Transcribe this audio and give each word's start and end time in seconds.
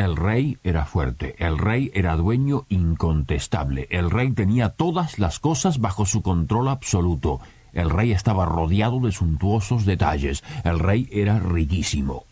El 0.00 0.16
rey 0.16 0.56
era 0.64 0.86
fuerte, 0.86 1.36
el 1.38 1.58
rey 1.58 1.90
era 1.92 2.16
dueño 2.16 2.64
incontestable, 2.70 3.86
el 3.90 4.10
rey 4.10 4.30
tenía 4.30 4.70
todas 4.70 5.18
las 5.18 5.38
cosas 5.38 5.78
bajo 5.78 6.06
su 6.06 6.22
control 6.22 6.68
absoluto, 6.68 7.40
el 7.74 7.90
rey 7.90 8.10
estaba 8.10 8.46
rodeado 8.46 9.00
de 9.00 9.12
suntuosos 9.12 9.84
detalles, 9.84 10.42
el 10.64 10.78
rey 10.78 11.06
era 11.12 11.38
riquísimo. 11.38 12.24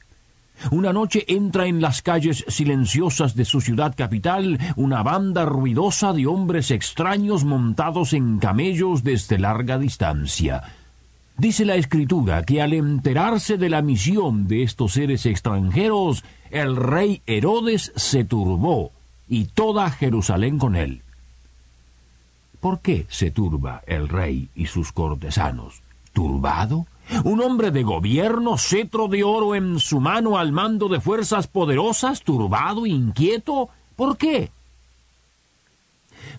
Una 0.70 0.94
noche 0.94 1.26
entra 1.28 1.66
en 1.66 1.82
las 1.82 2.00
calles 2.00 2.42
silenciosas 2.48 3.34
de 3.34 3.44
su 3.44 3.60
ciudad 3.60 3.94
capital 3.94 4.58
una 4.76 5.02
banda 5.02 5.44
ruidosa 5.44 6.14
de 6.14 6.26
hombres 6.26 6.70
extraños 6.70 7.44
montados 7.44 8.14
en 8.14 8.38
camellos 8.38 9.04
desde 9.04 9.38
larga 9.38 9.76
distancia. 9.76 10.62
Dice 11.38 11.64
la 11.64 11.76
escritura 11.76 12.42
que 12.42 12.60
al 12.60 12.72
enterarse 12.72 13.58
de 13.58 13.68
la 13.68 13.80
misión 13.80 14.48
de 14.48 14.64
estos 14.64 14.94
seres 14.94 15.24
extranjeros, 15.24 16.24
el 16.50 16.74
rey 16.74 17.22
Herodes 17.26 17.92
se 17.94 18.24
turbó 18.24 18.90
y 19.28 19.44
toda 19.44 19.88
Jerusalén 19.88 20.58
con 20.58 20.74
él. 20.74 21.02
¿Por 22.58 22.80
qué 22.80 23.06
se 23.08 23.30
turba 23.30 23.82
el 23.86 24.08
rey 24.08 24.48
y 24.56 24.66
sus 24.66 24.90
cortesanos? 24.90 25.80
¿Turbado? 26.12 26.86
¿Un 27.22 27.40
hombre 27.40 27.70
de 27.70 27.84
gobierno, 27.84 28.58
cetro 28.58 29.06
de 29.06 29.22
oro 29.22 29.54
en 29.54 29.78
su 29.78 30.00
mano 30.00 30.38
al 30.38 30.50
mando 30.50 30.88
de 30.88 31.00
fuerzas 31.00 31.46
poderosas, 31.46 32.22
turbado, 32.22 32.84
inquieto? 32.84 33.68
¿Por 33.94 34.16
qué? 34.16 34.50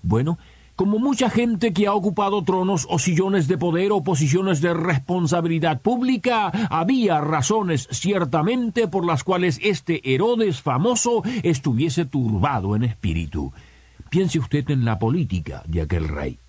Bueno, 0.04 0.38
como 0.80 0.98
mucha 0.98 1.30
gente 1.30 1.74
que 1.74 1.88
ha 1.88 1.94
ocupado 1.94 2.42
tronos 2.46 2.88
o 2.90 3.00
sillones 3.00 3.50
de 3.50 3.58
poder 3.58 3.92
o 3.92 4.02
posiciones 4.02 4.62
de 4.62 4.74
responsabilidad 4.74 5.82
pública, 5.82 6.54
había 6.70 7.20
razones 7.20 7.90
ciertamente 7.92 8.88
por 8.88 9.06
las 9.06 9.26
cuales 9.26 9.60
este 9.62 10.00
Herodes 10.14 10.62
famoso 10.62 11.22
estuviese 11.44 12.06
turbado 12.06 12.78
en 12.78 12.86
espíritu. 12.86 13.52
Piense 14.10 14.40
usted 14.40 14.70
en 14.70 14.86
la 14.86 14.98
política 14.98 15.64
de 15.68 15.82
aquel 15.82 16.08
rey 16.08 16.40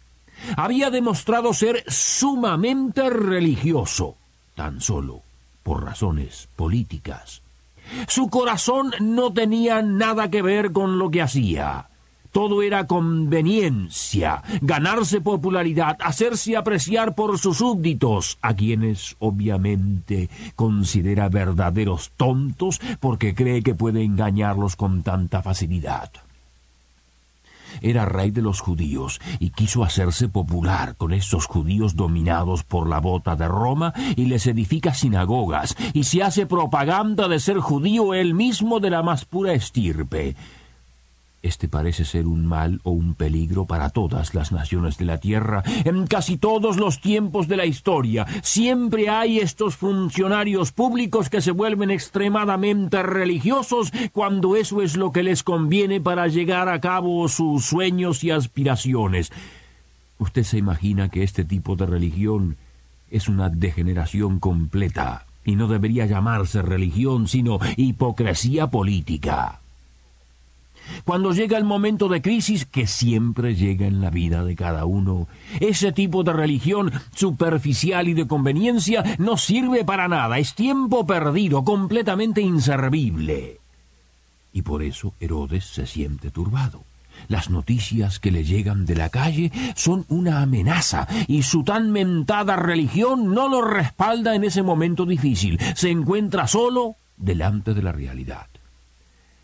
había 0.57 0.91
demostrado 0.91 1.53
ser 1.53 1.83
sumamente 1.89 3.11
religioso, 3.11 4.15
tan 4.55 4.81
solo 4.81 5.23
por 5.65 5.85
razones 5.85 6.49
políticas. 6.55 7.43
Su 8.07 8.31
corazón 8.31 8.93
no 9.01 9.33
tenía 9.33 9.83
nada 9.83 10.31
que 10.31 10.41
ver 10.41 10.71
con 10.71 11.01
lo 11.01 11.11
que 11.11 11.21
hacía. 11.21 11.90
Todo 12.33 12.63
era 12.63 12.87
conveniencia, 12.87 14.43
ganarse 14.61 15.21
popularidad, 15.21 15.97
hacerse 16.01 16.57
apreciar 16.57 17.15
por 17.15 17.39
sus 17.39 17.59
súbditos, 17.59 18.39
a 18.41 18.55
quienes 18.55 19.17
obviamente 19.19 20.29
considera 20.57 21.29
verdaderos 21.29 22.13
tontos 22.17 22.81
porque 23.01 23.35
cree 23.35 23.63
que 23.63 23.75
puede 23.75 24.05
engañarlos 24.05 24.77
con 24.77 25.03
tanta 25.03 25.43
facilidad 25.43 26.11
era 27.81 28.05
rey 28.05 28.31
de 28.31 28.43
los 28.43 28.61
judíos 28.61 29.21
y 29.39 29.51
quiso 29.51 29.85
hacerse 29.85 30.29
popular 30.29 30.97
con 30.97 31.13
estos 31.13 31.47
judíos 31.47 31.97
dominados 31.97 32.65
por 32.65 32.89
la 32.89 33.01
bota 33.01 33.37
de 33.37 33.49
Roma 33.49 33.93
y 34.17 34.27
les 34.27 34.47
edifica 34.47 34.95
sinagogas 34.95 35.77
y 35.93 36.05
se 36.05 36.23
hace 36.23 36.47
propaganda 36.47 37.29
de 37.29 37.41
ser 37.41 37.59
judío 37.59 38.15
él 38.15 38.35
mismo 38.35 38.81
de 38.81 38.91
la 38.91 39.03
más 39.03 39.25
pura 39.25 39.53
estirpe. 39.53 40.37
Este 41.43 41.69
parece 41.69 42.05
ser 42.05 42.27
un 42.27 42.45
mal 42.45 42.81
o 42.83 42.91
un 42.91 43.15
peligro 43.15 43.65
para 43.65 43.89
todas 43.89 44.35
las 44.35 44.53
naciones 44.53 44.99
de 44.99 45.07
la 45.07 45.19
tierra. 45.19 45.63
En 45.85 46.07
casi 46.07 46.37
todos 46.37 46.77
los 46.77 47.01
tiempos 47.01 47.49
de 47.49 47.57
la 47.57 47.65
historia 47.65 48.27
siempre 48.43 49.09
hay 49.09 49.39
estos 49.39 49.77
funcionarios 49.77 50.73
públicos 50.73 51.31
que 51.31 51.41
se 51.41 51.53
vuelven 51.53 51.91
extremadamente 51.91 53.03
religiosos 53.03 53.91
cuando 54.13 54.55
eso 54.55 54.83
es 54.83 54.99
lo 54.99 55.13
que 55.13 55.23
les 55.23 55.43
conviene 55.43 55.99
para 55.99 56.27
llegar 56.27 56.69
a 56.69 56.81
cabo 56.81 57.27
sus 57.29 57.65
sueños 57.65 58.23
y 58.23 58.31
aspiraciones. 58.33 59.33
Usted 60.19 60.43
se 60.43 60.59
imagina 60.59 61.09
que 61.09 61.23
este 61.23 61.47
tipo 61.47 61.75
de 61.75 61.87
religión 61.87 62.59
es 63.11 63.31
una 63.31 63.49
degeneración 63.49 64.41
completa 64.41 65.25
y 65.47 65.57
no 65.57 65.69
debería 65.69 66.05
llamarse 66.05 66.61
religión 66.61 67.29
sino 67.29 67.59
hipocresía 67.79 68.67
política. 68.67 69.61
Cuando 71.05 71.33
llega 71.33 71.59
el 71.59 71.65
momento 71.65 72.09
de 72.09 72.23
crisis, 72.23 72.67
que 72.67 72.87
siempre 72.87 73.55
llega 73.55 73.87
en 73.87 74.01
la 74.01 74.11
vida 74.11 74.45
de 74.45 74.57
cada 74.57 74.85
uno, 74.85 75.29
ese 75.61 75.93
tipo 75.93 76.23
de 76.23 76.33
religión 76.33 76.93
superficial 77.15 78.09
y 78.09 78.15
de 78.15 78.27
conveniencia 78.27 79.05
no 79.19 79.37
sirve 79.37 79.85
para 79.85 80.09
nada, 80.09 80.39
es 80.39 80.55
tiempo 80.55 81.07
perdido, 81.07 81.65
completamente 81.65 82.41
inservible. 82.41 83.59
Y 84.53 84.63
por 84.63 84.83
eso 84.83 85.15
Herodes 85.21 85.65
se 85.65 85.87
siente 85.87 86.31
turbado. 86.31 86.83
Las 87.29 87.51
noticias 87.51 88.19
que 88.19 88.31
le 88.31 88.45
llegan 88.45 88.87
de 88.87 88.97
la 88.97 89.11
calle 89.11 89.53
son 89.75 90.07
una 90.09 90.43
amenaza 90.43 91.07
y 91.29 91.43
su 91.43 91.63
tan 91.65 91.91
mentada 91.91 92.57
religión 92.57 93.35
no 93.35 93.49
lo 93.49 93.63
respalda 93.63 94.35
en 94.35 94.45
ese 94.45 94.63
momento 94.63 95.07
difícil. 95.07 95.59
Se 95.75 95.91
encuentra 95.91 96.47
solo 96.47 96.97
delante 97.17 97.75
de 97.75 97.83
la 97.83 97.93
realidad. 97.93 98.47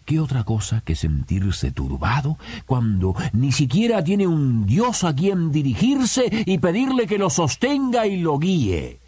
¿Qué 0.06 0.20
otra 0.20 0.44
cosa 0.44 0.82
que 0.82 0.94
sentirse 0.94 1.72
turbado 1.72 2.38
cuando 2.64 3.16
ni 3.32 3.50
siquiera 3.50 4.04
tiene 4.04 4.24
un 4.28 4.64
Dios 4.64 5.02
a 5.02 5.12
quien 5.12 5.50
dirigirse 5.50 6.44
y 6.46 6.58
pedirle 6.58 7.08
que 7.08 7.18
lo 7.18 7.28
sostenga 7.28 8.06
y 8.06 8.20
lo 8.20 8.38
guíe? 8.38 9.00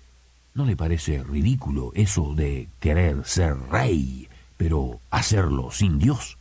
¿No 0.55 0.65
le 0.65 0.75
parece 0.75 1.23
ridículo 1.23 1.93
eso 1.95 2.35
de 2.35 2.69
querer 2.81 3.25
ser 3.25 3.57
rey, 3.71 4.29
pero 4.57 4.99
hacerlo 5.09 5.71
sin 5.71 6.01
Dios? 6.01 6.37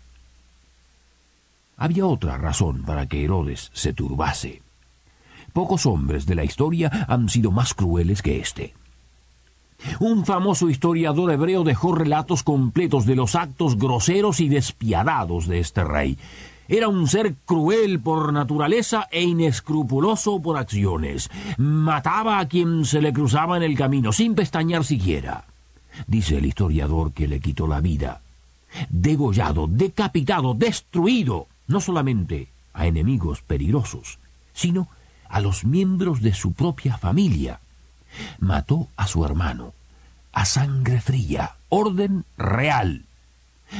Había 1.78 2.07
otra 2.07 2.39
razón 2.39 2.81
para 2.81 3.06
que 3.06 3.24
Herodes 3.24 3.69
se 3.74 3.94
turbase. 3.94 4.63
Pocos 5.53 5.85
hombres 5.85 6.25
de 6.25 6.34
la 6.34 6.44
historia 6.44 7.06
han 7.07 7.29
sido 7.29 7.51
más 7.51 7.75
crueles 7.75 8.24
que 8.24 8.39
éste. 8.39 8.74
Un 9.99 10.25
famoso 10.25 10.69
historiador 10.69 11.31
hebreo 11.31 11.63
dejó 11.63 11.93
relatos 11.93 12.43
completos 12.43 13.05
de 13.05 13.15
los 13.15 13.35
actos 13.35 13.77
groseros 13.77 14.39
y 14.39 14.49
despiadados 14.49 15.47
de 15.47 15.59
este 15.59 15.83
rey. 15.83 16.17
Era 16.67 16.89
un 16.89 17.07
ser 17.07 17.35
cruel 17.45 17.99
por 17.99 18.33
naturaleza 18.33 19.07
e 19.11 19.23
inescrupuloso 19.23 20.41
por 20.41 20.57
acciones. 20.57 21.29
Mataba 21.57 22.39
a 22.39 22.47
quien 22.47 22.85
se 22.85 23.01
le 23.01 23.13
cruzaba 23.13 23.55
en 23.55 23.63
el 23.63 23.77
camino, 23.77 24.11
sin 24.11 24.35
pestañear 24.35 24.83
siquiera. 24.83 25.45
Dice 26.07 26.38
el 26.38 26.45
historiador 26.45 27.13
que 27.13 27.27
le 27.27 27.39
quitó 27.39 27.67
la 27.67 27.79
vida. 27.79 28.21
Degollado, 28.89 29.67
decapitado, 29.67 30.53
destruido, 30.53 31.47
no 31.67 31.79
solamente 31.79 32.49
a 32.73 32.85
enemigos 32.85 33.41
peligrosos, 33.41 34.19
sino 34.53 34.89
a 35.29 35.39
los 35.39 35.63
miembros 35.63 36.21
de 36.21 36.33
su 36.33 36.51
propia 36.51 36.97
familia 36.97 37.61
mató 38.39 38.88
a 38.95 39.07
su 39.07 39.25
hermano, 39.25 39.73
a 40.31 40.45
sangre 40.45 41.01
fría, 41.01 41.55
orden 41.69 42.25
real. 42.38 43.05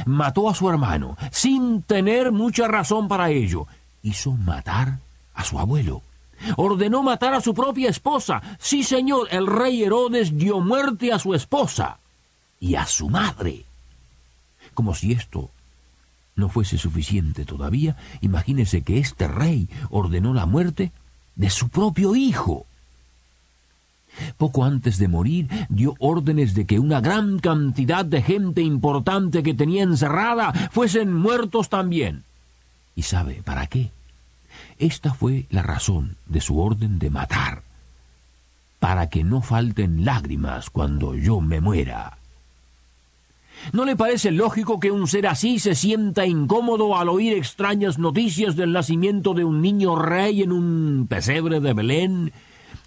Mató 0.04 0.50
a 0.50 0.54
su 0.54 0.68
hermano, 0.68 1.16
sin 1.30 1.82
tener 1.82 2.32
mucha 2.32 2.68
razón 2.68 3.08
para 3.08 3.30
ello. 3.30 3.66
Hizo 4.02 4.32
matar 4.32 4.98
a 5.34 5.44
su 5.44 5.58
abuelo. 5.58 6.02
Ordenó 6.56 7.02
matar 7.02 7.34
a 7.34 7.40
su 7.40 7.54
propia 7.54 7.88
esposa. 7.88 8.42
Sí, 8.58 8.84
señor, 8.84 9.28
el 9.30 9.46
rey 9.46 9.82
Herodes 9.82 10.36
dio 10.36 10.60
muerte 10.60 11.12
a 11.12 11.18
su 11.18 11.34
esposa 11.34 11.98
y 12.60 12.74
a 12.74 12.86
su 12.86 13.08
madre. 13.08 13.64
Como 14.74 14.94
si 14.94 15.12
esto 15.12 15.50
no 16.36 16.48
fuese 16.48 16.78
suficiente 16.78 17.44
todavía, 17.44 17.96
imagínese 18.20 18.82
que 18.82 18.98
este 18.98 19.26
rey 19.26 19.68
ordenó 19.90 20.34
la 20.34 20.46
muerte 20.46 20.92
de 21.34 21.50
su 21.50 21.68
propio 21.68 22.14
hijo. 22.14 22.66
Poco 24.36 24.64
antes 24.64 24.98
de 24.98 25.08
morir, 25.08 25.48
dio 25.68 25.94
órdenes 25.98 26.54
de 26.54 26.66
que 26.66 26.78
una 26.78 27.00
gran 27.00 27.38
cantidad 27.38 28.04
de 28.04 28.22
gente 28.22 28.62
importante 28.62 29.42
que 29.42 29.54
tenía 29.54 29.82
encerrada 29.82 30.52
fuesen 30.70 31.12
muertos 31.12 31.68
también. 31.68 32.24
¿Y 32.94 33.02
sabe 33.02 33.42
para 33.44 33.66
qué? 33.66 33.90
Esta 34.78 35.14
fue 35.14 35.46
la 35.50 35.62
razón 35.62 36.16
de 36.26 36.40
su 36.40 36.60
orden 36.60 36.98
de 36.98 37.10
matar, 37.10 37.62
para 38.78 39.08
que 39.08 39.24
no 39.24 39.42
falten 39.42 40.04
lágrimas 40.04 40.70
cuando 40.70 41.14
yo 41.14 41.40
me 41.40 41.60
muera. 41.60 42.18
¿No 43.72 43.84
le 43.84 43.96
parece 43.96 44.30
lógico 44.30 44.80
que 44.80 44.90
un 44.90 45.06
ser 45.08 45.26
así 45.26 45.58
se 45.58 45.74
sienta 45.74 46.26
incómodo 46.26 46.96
al 46.96 47.08
oír 47.08 47.34
extrañas 47.34 47.98
noticias 47.98 48.56
del 48.56 48.72
nacimiento 48.72 49.34
de 49.34 49.44
un 49.44 49.60
niño 49.60 49.96
rey 49.96 50.42
en 50.42 50.52
un 50.52 51.06
pesebre 51.08 51.60
de 51.60 51.74
Belén? 51.74 52.32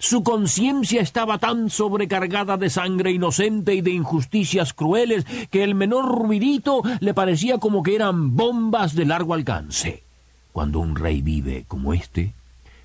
Su 0.02 0.24
conciencia 0.24 1.00
estaba 1.00 1.38
tan 1.38 1.70
sobrecargada 1.70 2.58
de 2.58 2.72
sangre 2.72 3.12
inocente 3.12 3.76
y 3.76 3.82
de 3.82 3.92
injusticias 3.92 4.74
crueles 4.74 5.26
que 5.52 5.64
el 5.64 5.76
menor 5.76 6.06
ruidito 6.06 6.82
le 7.02 7.14
parecía 7.14 7.60
como 7.60 7.84
que 7.84 7.94
eran 7.94 8.36
bombas 8.36 8.96
de 8.96 9.06
largo 9.06 9.36
alcance. 9.36 10.02
Cuando 10.54 10.80
un 10.80 10.96
rey 10.96 11.22
vive 11.22 11.66
como 11.68 11.94
este, 11.94 12.34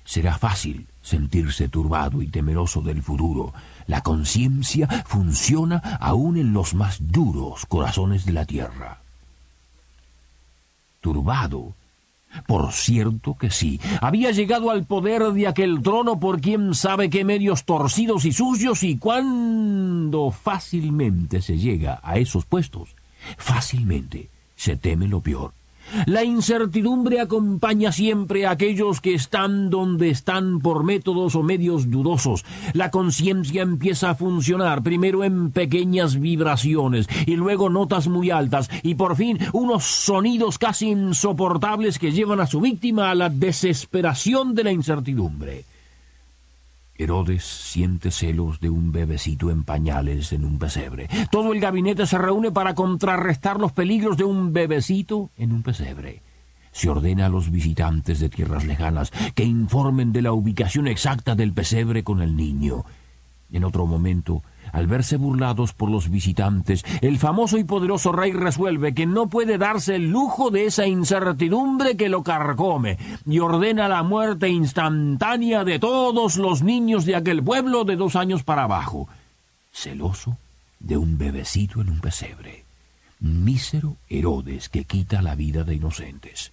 será 0.05 0.37
fácil 0.37 0.85
sentirse 1.01 1.69
turbado 1.69 2.21
y 2.21 2.27
temeroso 2.27 2.81
del 2.81 3.01
futuro. 3.01 3.51
La 3.87 4.03
conciencia 4.03 4.87
funciona 5.07 5.97
aún 5.99 6.37
en 6.37 6.53
los 6.53 6.75
más 6.75 6.97
duros 6.99 7.65
corazones 7.65 8.27
de 8.27 8.33
la 8.33 8.45
tierra. 8.45 8.99
Turbado. 11.01 11.73
Por 12.45 12.71
cierto 12.71 13.35
que 13.35 13.49
sí, 13.49 13.79
había 14.01 14.31
llegado 14.31 14.69
al 14.69 14.85
poder 14.85 15.23
de 15.31 15.47
aquel 15.47 15.81
trono 15.81 16.19
por 16.19 16.39
quién 16.39 16.75
sabe 16.75 17.09
qué 17.09 17.23
medios 17.23 17.63
torcidos 17.63 18.25
y 18.25 18.31
sucios 18.31 18.83
y 18.83 18.97
cuando 18.97 20.31
fácilmente 20.31 21.41
se 21.41 21.57
llega 21.57 21.99
a 22.03 22.17
esos 22.17 22.45
puestos, 22.45 22.89
fácilmente. 23.37 24.29
Se 24.55 24.75
teme 24.75 25.07
lo 25.07 25.21
peor. 25.21 25.56
La 26.05 26.23
incertidumbre 26.23 27.19
acompaña 27.19 27.91
siempre 27.91 28.45
a 28.45 28.51
aquellos 28.51 29.01
que 29.01 29.13
están 29.13 29.69
donde 29.69 30.09
están 30.09 30.59
por 30.59 30.83
métodos 30.83 31.35
o 31.35 31.43
medios 31.43 31.89
dudosos. 31.89 32.45
La 32.73 32.91
conciencia 32.91 33.61
empieza 33.61 34.09
a 34.09 34.15
funcionar 34.15 34.83
primero 34.83 35.23
en 35.23 35.51
pequeñas 35.51 36.19
vibraciones 36.19 37.07
y 37.25 37.35
luego 37.35 37.69
notas 37.69 38.07
muy 38.07 38.31
altas 38.31 38.69
y 38.83 38.95
por 38.95 39.15
fin 39.15 39.39
unos 39.53 39.83
sonidos 39.85 40.57
casi 40.57 40.89
insoportables 40.89 41.99
que 41.99 42.11
llevan 42.11 42.39
a 42.39 42.47
su 42.47 42.61
víctima 42.61 43.11
a 43.11 43.15
la 43.15 43.29
desesperación 43.29 44.55
de 44.55 44.63
la 44.63 44.71
incertidumbre. 44.71 45.76
Herodes 46.97 47.43
siente 47.43 48.11
celos 48.11 48.59
de 48.59 48.69
un 48.69 48.91
bebecito 48.91 49.51
en 49.51 49.63
pañales 49.63 50.33
en 50.33 50.45
un 50.45 50.57
pesebre. 50.57 51.07
Todo 51.31 51.53
el 51.53 51.59
gabinete 51.59 52.05
se 52.05 52.17
reúne 52.17 52.51
para 52.51 52.73
contrarrestar 52.73 53.59
los 53.59 53.71
peligros 53.71 54.17
de 54.17 54.23
un 54.23 54.53
bebecito 54.53 55.29
en 55.37 55.51
un 55.51 55.63
pesebre. 55.63 56.21
Se 56.71 56.89
ordena 56.89 57.27
a 57.27 57.29
los 57.29 57.51
visitantes 57.51 58.19
de 58.19 58.29
tierras 58.29 58.65
lejanas 58.65 59.11
que 59.35 59.43
informen 59.43 60.11
de 60.11 60.21
la 60.21 60.31
ubicación 60.33 60.87
exacta 60.87 61.35
del 61.35 61.53
pesebre 61.53 62.03
con 62.03 62.21
el 62.21 62.35
niño. 62.35 62.85
En 63.51 63.63
otro 63.63 63.85
momento, 63.85 64.43
al 64.73 64.87
verse 64.87 65.17
burlados 65.17 65.73
por 65.73 65.89
los 65.89 66.09
visitantes, 66.09 66.83
el 67.01 67.17
famoso 67.17 67.57
y 67.57 67.63
poderoso 67.63 68.11
rey 68.11 68.33
resuelve 68.33 68.93
que 68.93 69.05
no 69.05 69.27
puede 69.27 69.57
darse 69.57 69.95
el 69.95 70.09
lujo 70.09 70.51
de 70.51 70.65
esa 70.65 70.85
incertidumbre 70.85 71.95
que 71.95 72.09
lo 72.09 72.23
carcome 72.23 72.97
y 73.25 73.39
ordena 73.39 73.87
la 73.87 74.03
muerte 74.03 74.49
instantánea 74.49 75.63
de 75.63 75.79
todos 75.79 76.37
los 76.37 76.61
niños 76.61 77.05
de 77.05 77.15
aquel 77.15 77.43
pueblo 77.43 77.85
de 77.85 77.95
dos 77.95 78.15
años 78.15 78.43
para 78.43 78.63
abajo, 78.63 79.07
celoso 79.71 80.37
de 80.79 80.97
un 80.97 81.17
bebecito 81.17 81.81
en 81.81 81.89
un 81.89 81.99
pesebre. 81.99 82.65
Mísero 83.19 83.95
Herodes 84.09 84.69
que 84.69 84.83
quita 84.83 85.21
la 85.21 85.35
vida 85.35 85.63
de 85.63 85.75
inocentes. 85.75 86.51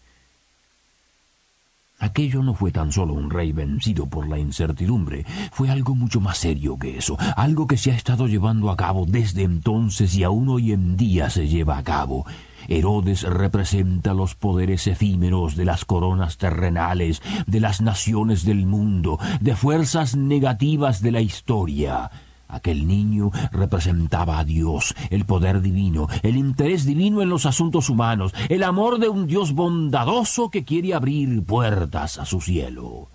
Aquello 2.05 2.43
no 2.43 2.53
fue 2.53 2.71
tan 2.71 2.93
solo 2.93 3.15
un 3.15 3.31
rey 3.31 3.53
vencido 3.53 4.05
por 4.05 4.29
la 4.29 4.39
incertidumbre, 4.39 5.25
fue 5.51 5.71
algo 5.71 5.95
mucho 5.95 6.21
más 6.21 6.37
serio 6.37 6.79
que 6.79 6.99
eso, 6.99 7.17
algo 7.35 7.67
que 7.67 7.79
se 7.79 7.93
ha 7.93 7.97
estado 7.97 8.27
llevando 8.27 8.71
a 8.71 8.77
cabo 8.77 9.07
desde 9.09 9.43
entonces 9.43 10.15
y 10.15 10.23
aún 10.23 10.51
hoy 10.51 10.73
en 10.73 10.99
día 10.99 11.31
se 11.31 11.49
lleva 11.49 11.79
a 11.79 11.83
cabo. 11.83 12.27
Herodes 12.69 13.23
representa 13.23 14.13
los 14.13 14.35
poderes 14.35 14.87
efímeros 14.87 15.57
de 15.57 15.65
las 15.65 15.87
coronas 15.87 16.37
terrenales, 16.37 17.23
de 17.47 17.61
las 17.61 17.81
naciones 17.81 18.45
del 18.45 18.67
mundo, 18.67 19.19
de 19.41 19.57
fuerzas 19.57 20.15
negativas 20.15 21.01
de 21.01 21.11
la 21.11 21.23
historia. 21.23 22.11
Aquel 22.49 22.87
niño 22.87 23.31
representaba 23.53 24.39
a 24.39 24.45
Dios, 24.45 24.95
el 25.11 25.25
poder 25.25 25.61
divino, 25.61 26.09
el 26.23 26.37
interés 26.37 26.85
divino 26.85 27.23
en 27.23 27.29
los 27.29 27.47
asuntos 27.47 27.91
humanos, 27.91 28.35
el 28.49 28.63
amor 28.63 28.99
de 28.99 29.09
un 29.09 29.27
Dios 29.27 29.53
bondadoso 29.53 30.51
que 30.51 30.65
quiere 30.65 30.95
abrir 30.95 31.43
puertas 31.43 32.19
a 32.19 32.25
su 32.25 32.41
cielo. 32.41 33.09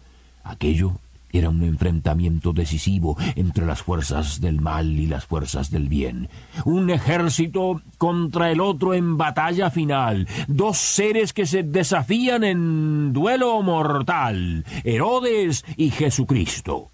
Aquello 0.44 0.94
era 1.32 1.50
un 1.50 1.64
enfrentamiento 1.64 2.54
decisivo 2.54 3.18
entre 3.36 3.66
las 3.66 3.82
fuerzas 3.82 4.42
del 4.42 4.62
mal 4.62 4.88
y 4.98 5.06
las 5.06 5.26
fuerzas 5.26 5.70
del 5.70 5.88
bien. 5.88 6.30
Un 6.66 6.90
ejército 6.90 7.82
contra 7.98 8.52
el 8.52 8.62
otro 8.62 8.94
en 8.94 9.18
batalla 9.18 9.70
final. 9.70 10.28
Dos 10.48 10.78
seres 10.78 11.34
que 11.34 11.46
se 11.46 11.64
desafían 11.64 12.44
en 12.44 13.14
duelo 13.14 13.62
mortal. 13.62 14.66
Herodes 14.84 15.66
y 15.78 15.92
Jesucristo. 15.92 16.90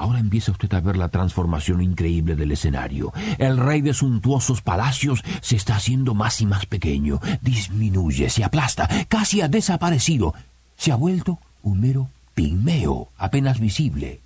Ahora 0.00 0.18
empieza 0.18 0.50
usted 0.50 0.72
a 0.72 0.80
ver 0.80 0.96
la 0.96 1.10
transformación 1.10 1.82
increíble 1.82 2.34
del 2.34 2.52
escenario. 2.52 3.12
El 3.36 3.58
rey 3.58 3.82
de 3.82 3.92
suntuosos 3.92 4.62
palacios 4.62 5.22
se 5.42 5.56
está 5.56 5.76
haciendo 5.76 6.14
más 6.14 6.40
y 6.40 6.46
más 6.46 6.64
pequeño, 6.64 7.20
disminuye, 7.42 8.30
se 8.30 8.42
aplasta, 8.42 8.88
casi 9.08 9.42
ha 9.42 9.48
desaparecido. 9.48 10.32
Se 10.74 10.90
ha 10.90 10.96
vuelto 10.96 11.38
un 11.62 11.82
mero 11.82 12.08
pigmeo, 12.34 13.10
apenas 13.18 13.60
visible. 13.60 14.22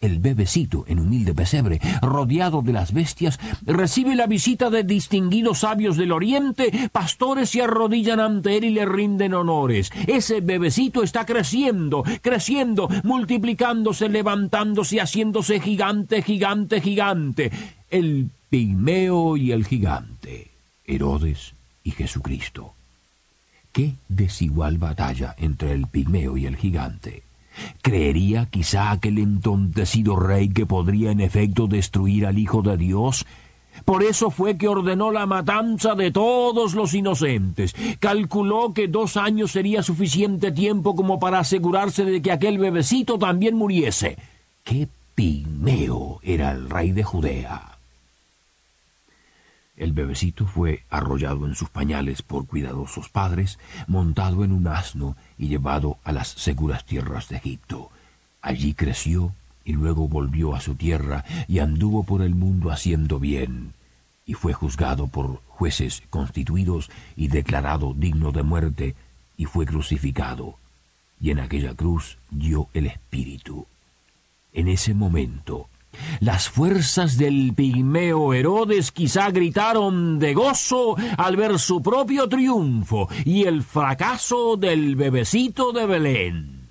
El 0.00 0.18
bebecito, 0.18 0.86
en 0.88 0.98
humilde 0.98 1.34
pesebre, 1.34 1.78
rodeado 2.00 2.62
de 2.62 2.72
las 2.72 2.94
bestias, 2.94 3.38
recibe 3.66 4.14
la 4.14 4.26
visita 4.26 4.70
de 4.70 4.82
distinguidos 4.82 5.58
sabios 5.58 5.98
del 5.98 6.12
oriente, 6.12 6.88
pastores 6.90 7.50
se 7.50 7.60
arrodillan 7.60 8.18
ante 8.18 8.56
él 8.56 8.64
y 8.64 8.70
le 8.70 8.86
rinden 8.86 9.34
honores. 9.34 9.92
Ese 10.06 10.40
bebecito 10.40 11.02
está 11.02 11.26
creciendo, 11.26 12.02
creciendo, 12.22 12.88
multiplicándose, 13.04 14.08
levantándose, 14.08 15.02
haciéndose 15.02 15.60
gigante, 15.60 16.22
gigante, 16.22 16.80
gigante. 16.80 17.50
El 17.90 18.30
pigmeo 18.48 19.36
y 19.36 19.52
el 19.52 19.66
gigante, 19.66 20.50
Herodes 20.86 21.52
y 21.84 21.90
Jesucristo. 21.90 22.72
Qué 23.70 23.96
desigual 24.08 24.78
batalla 24.78 25.34
entre 25.36 25.72
el 25.72 25.88
pigmeo 25.88 26.38
y 26.38 26.46
el 26.46 26.56
gigante. 26.56 27.22
¿Creería 27.82 28.46
quizá 28.46 28.90
aquel 28.90 29.18
entontecido 29.18 30.16
rey 30.16 30.48
que 30.48 30.66
podría 30.66 31.10
en 31.10 31.20
efecto 31.20 31.66
destruir 31.66 32.26
al 32.26 32.38
Hijo 32.38 32.62
de 32.62 32.76
Dios? 32.76 33.26
Por 33.84 34.02
eso 34.02 34.30
fue 34.30 34.56
que 34.56 34.68
ordenó 34.68 35.10
la 35.10 35.26
matanza 35.26 35.94
de 35.94 36.10
todos 36.10 36.74
los 36.74 36.94
inocentes. 36.94 37.74
Calculó 37.98 38.74
que 38.74 38.88
dos 38.88 39.16
años 39.16 39.52
sería 39.52 39.82
suficiente 39.82 40.52
tiempo 40.52 40.94
como 40.94 41.18
para 41.18 41.40
asegurarse 41.40 42.04
de 42.04 42.20
que 42.20 42.32
aquel 42.32 42.58
bebecito 42.58 43.18
también 43.18 43.56
muriese. 43.56 44.16
¡Qué 44.64 44.88
pigmeo 45.14 46.20
era 46.22 46.52
el 46.52 46.68
rey 46.68 46.92
de 46.92 47.02
Judea! 47.02 47.79
El 49.80 49.94
bebecito 49.94 50.46
fue 50.46 50.84
arrollado 50.90 51.46
en 51.46 51.54
sus 51.54 51.70
pañales 51.70 52.20
por 52.20 52.46
cuidadosos 52.46 53.08
padres, 53.08 53.58
montado 53.86 54.44
en 54.44 54.52
un 54.52 54.66
asno 54.66 55.16
y 55.38 55.48
llevado 55.48 55.96
a 56.04 56.12
las 56.12 56.28
seguras 56.28 56.84
tierras 56.84 57.30
de 57.30 57.38
Egipto. 57.38 57.90
Allí 58.42 58.74
creció 58.74 59.32
y 59.64 59.72
luego 59.72 60.06
volvió 60.06 60.54
a 60.54 60.60
su 60.60 60.74
tierra 60.74 61.24
y 61.48 61.60
anduvo 61.60 62.04
por 62.04 62.20
el 62.20 62.34
mundo 62.34 62.70
haciendo 62.70 63.18
bien, 63.18 63.72
y 64.26 64.34
fue 64.34 64.52
juzgado 64.52 65.06
por 65.06 65.40
jueces 65.48 66.02
constituidos 66.10 66.90
y 67.16 67.28
declarado 67.28 67.94
digno 67.94 68.32
de 68.32 68.42
muerte, 68.42 68.94
y 69.38 69.46
fue 69.46 69.64
crucificado, 69.64 70.58
y 71.18 71.30
en 71.30 71.40
aquella 71.40 71.74
cruz 71.74 72.18
dio 72.30 72.68
el 72.74 72.84
Espíritu. 72.84 73.66
En 74.52 74.68
ese 74.68 74.92
momento 74.92 75.70
las 76.20 76.50
fuerzas 76.50 77.16
del 77.16 77.54
pigmeo 77.54 78.34
Herodes 78.34 78.92
quizá 78.92 79.30
gritaron 79.30 80.18
de 80.18 80.34
gozo 80.34 80.94
al 81.16 81.36
ver 81.36 81.58
su 81.58 81.82
propio 81.82 82.28
triunfo 82.28 83.08
y 83.24 83.44
el 83.44 83.62
fracaso 83.62 84.56
del 84.56 84.96
bebecito 84.96 85.72
de 85.72 85.86
Belén. 85.86 86.68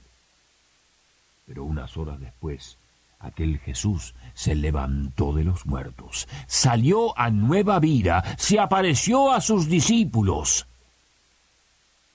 Pero 1.48 1.64
unas 1.64 1.98
horas 1.98 2.20
después, 2.20 2.78
aquel 3.20 3.58
Jesús 3.58 4.14
se 4.36 4.54
levantó 4.54 5.34
de 5.34 5.44
los 5.44 5.66
muertos, 5.66 6.28
salió 6.46 7.18
a 7.18 7.32
nueva 7.32 7.80
vida, 7.80 8.24
se 8.38 8.60
apareció 8.60 9.32
a 9.32 9.42
sus 9.42 9.68
discípulos, 9.68 10.68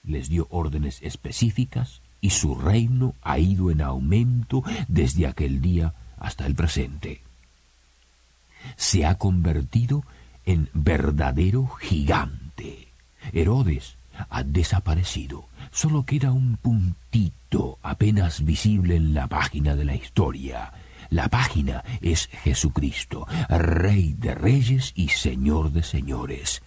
les 0.03 0.29
dio 0.29 0.47
órdenes 0.51 1.01
específicas 1.01 2.01
y 2.21 2.29
su 2.29 2.55
reino 2.55 3.13
ha 3.21 3.39
ido 3.39 3.71
en 3.71 3.81
aumento 3.81 4.63
desde 4.87 5.27
aquel 5.27 5.59
día 5.59 5.93
hasta 6.17 6.45
el 6.45 6.55
presente. 6.55 7.21
Se 8.75 9.05
ha 9.05 9.15
convertido 9.15 10.03
en 10.45 10.69
verdadero 10.73 11.67
gigante. 11.67 12.87
Herodes 13.33 13.95
ha 14.29 14.43
desaparecido. 14.43 15.45
Solo 15.71 16.03
queda 16.03 16.31
un 16.31 16.57
puntito 16.57 17.79
apenas 17.81 18.43
visible 18.43 18.95
en 18.95 19.13
la 19.13 19.27
página 19.27 19.75
de 19.75 19.85
la 19.85 19.95
historia. 19.95 20.71
La 21.09 21.29
página 21.29 21.83
es 22.01 22.27
Jesucristo, 22.27 23.27
Rey 23.49 24.13
de 24.17 24.33
Reyes 24.33 24.91
y 24.95 25.09
Señor 25.09 25.71
de 25.71 25.83
Señores. 25.83 26.61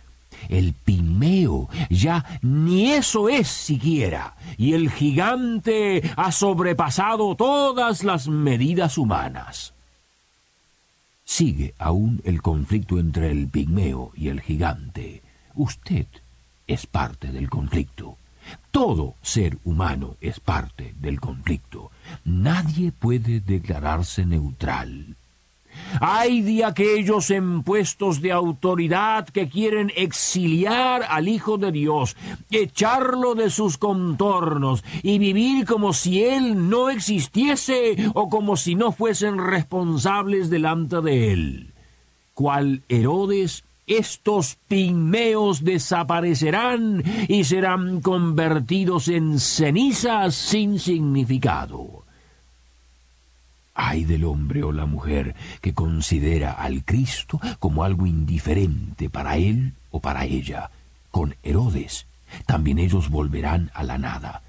El 0.49 0.73
pigmeo 0.73 1.69
ya 1.91 2.25
ni 2.43 2.93
eso 2.93 3.29
es 3.29 3.49
siquiera, 3.49 4.35
y 4.57 4.73
el 4.73 4.91
gigante 4.91 6.03
ha 6.17 6.33
sobrepasado 6.33 7.35
todas 7.35 8.05
las 8.05 8.29
medidas 8.29 8.99
humanas. 8.99 9.75
Sigue 11.25 11.75
aún 11.79 12.23
el 12.25 12.41
conflicto 12.41 12.99
entre 12.99 13.31
el 13.31 13.49
pigmeo 13.49 14.13
y 14.17 14.29
el 14.29 14.41
gigante. 14.41 15.23
Usted 15.55 16.07
es 16.67 16.87
parte 16.87 17.33
del 17.33 17.51
conflicto. 17.51 18.17
Todo 18.71 19.15
ser 19.23 19.59
humano 19.65 20.17
es 20.21 20.41
parte 20.41 20.95
del 21.01 21.21
conflicto. 21.21 21.91
Nadie 22.25 22.93
puede 22.93 23.41
declararse 23.41 24.25
neutral. 24.25 25.17
Hay 26.01 26.43
de 26.43 26.65
aquellos 26.65 27.31
en 27.31 27.63
puestos 27.63 28.21
de 28.21 28.33
autoridad 28.33 29.29
que 29.29 29.49
quieren 29.49 29.93
exiliar 29.97 31.05
al 31.09 31.29
Hijo 31.29 31.59
de 31.59 31.73
Dios, 31.73 32.17
echarlo 32.51 33.35
de 33.35 33.51
sus 33.51 33.79
contornos 33.79 34.85
y 35.03 35.19
vivir 35.19 35.67
como 35.67 35.93
si 35.93 36.25
Él 36.25 36.69
no 36.69 36.91
existiese 36.91 38.11
o 38.15 38.29
como 38.29 38.57
si 38.57 38.75
no 38.75 38.93
fuesen 38.93 39.39
responsables 39.39 40.51
delante 40.51 41.01
de 41.01 41.33
Él. 41.33 41.73
Cual 42.35 42.83
Herodes 42.89 43.65
estos 43.89 44.59
pigmeos 44.69 45.65
desaparecerán 45.65 47.03
y 47.27 47.45
serán 47.45 48.03
convertidos 48.03 49.09
en 49.09 49.41
cenizas 49.41 50.35
sin 50.35 50.79
significado. 50.79 51.98
Ay 53.81 54.05
del 54.05 54.25
hombre 54.25 54.65
o 54.65 54.73
la 54.73 54.87
mujer 54.87 55.37
que 55.61 55.73
considera 55.73 56.51
al 56.51 56.85
Cristo 56.85 57.41
como 57.61 57.85
algo 57.85 58.07
indiferente 58.07 59.09
para 59.09 59.37
él 59.37 59.75
o 59.93 60.01
para 60.01 60.25
ella. 60.25 60.71
Con 61.13 61.37
Herodes, 61.45 62.09
también 62.45 62.81
ellos 62.81 63.09
volverán 63.09 63.71
a 63.75 63.85
la 63.85 63.97
nada. 63.97 64.43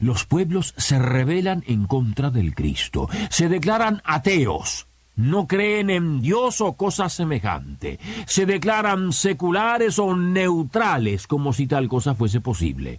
Los 0.00 0.24
pueblos 0.24 0.72
se 0.78 0.98
rebelan 0.98 1.62
en 1.66 1.86
contra 1.86 2.30
del 2.30 2.54
Cristo, 2.54 3.10
se 3.28 3.50
declaran 3.50 4.00
ateos, 4.02 4.86
no 5.14 5.46
creen 5.46 5.90
en 5.90 6.22
Dios 6.22 6.62
o 6.62 6.72
cosa 6.72 7.10
semejante, 7.10 7.98
se 8.26 8.46
declaran 8.46 9.12
seculares 9.12 9.98
o 9.98 10.16
neutrales 10.16 11.26
como 11.26 11.52
si 11.52 11.66
tal 11.66 11.86
cosa 11.86 12.14
fuese 12.14 12.40
posible. 12.40 12.98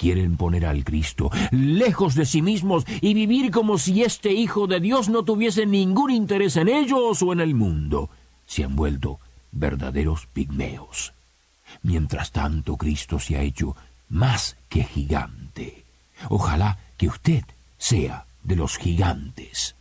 Quieren 0.00 0.38
poner 0.38 0.64
al 0.64 0.82
Cristo 0.82 1.30
lejos 1.50 2.14
de 2.14 2.24
sí 2.24 2.40
mismos 2.40 2.84
y 3.02 3.12
vivir 3.12 3.50
como 3.50 3.76
si 3.76 4.02
este 4.02 4.32
Hijo 4.32 4.66
de 4.66 4.80
Dios 4.80 5.10
no 5.10 5.24
tuviese 5.24 5.66
ningún 5.66 6.10
interés 6.10 6.56
en 6.56 6.70
ellos 6.70 7.20
o 7.20 7.34
en 7.34 7.40
el 7.40 7.54
mundo. 7.54 8.08
Se 8.46 8.64
han 8.64 8.76
vuelto 8.76 9.20
verdaderos 9.52 10.26
pigmeos. 10.32 11.12
Mientras 11.82 12.32
tanto, 12.32 12.78
Cristo 12.78 13.18
se 13.18 13.36
ha 13.36 13.42
hecho 13.42 13.76
más 14.08 14.56
que 14.70 14.84
gigante. 14.84 15.84
Ojalá 16.30 16.78
que 16.96 17.08
usted 17.08 17.44
sea 17.76 18.24
de 18.42 18.56
los 18.56 18.78
gigantes. 18.78 19.76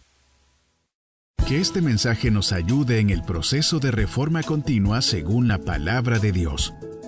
Que 1.48 1.62
este 1.62 1.82
mensaje 1.82 2.30
nos 2.30 2.52
ayude 2.52 3.00
en 3.00 3.10
el 3.10 3.24
proceso 3.24 3.80
de 3.80 3.92
reforma 3.92 4.44
continua 4.44 5.02
según 5.02 5.48
la 5.48 5.60
palabra 5.60 6.20
de 6.20 6.34
Dios. 6.34 6.74